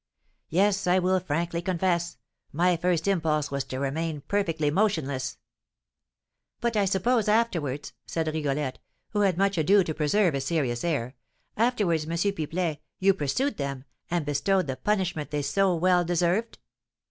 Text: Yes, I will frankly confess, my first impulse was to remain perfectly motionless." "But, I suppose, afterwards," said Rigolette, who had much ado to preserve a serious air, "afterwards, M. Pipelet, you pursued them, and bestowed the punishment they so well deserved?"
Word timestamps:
Yes, 0.49 0.87
I 0.87 0.97
will 0.97 1.19
frankly 1.19 1.61
confess, 1.61 2.17
my 2.51 2.75
first 2.75 3.07
impulse 3.07 3.51
was 3.51 3.63
to 3.65 3.77
remain 3.77 4.21
perfectly 4.21 4.71
motionless." 4.71 5.37
"But, 6.59 6.75
I 6.75 6.85
suppose, 6.85 7.27
afterwards," 7.27 7.93
said 8.07 8.25
Rigolette, 8.25 8.79
who 9.09 9.19
had 9.19 9.37
much 9.37 9.59
ado 9.59 9.83
to 9.83 9.93
preserve 9.93 10.33
a 10.33 10.41
serious 10.41 10.83
air, 10.83 11.13
"afterwards, 11.55 12.05
M. 12.05 12.17
Pipelet, 12.33 12.79
you 12.97 13.13
pursued 13.13 13.57
them, 13.57 13.85
and 14.09 14.25
bestowed 14.25 14.65
the 14.65 14.75
punishment 14.75 15.29
they 15.29 15.43
so 15.43 15.75
well 15.75 16.03
deserved?" 16.03 16.57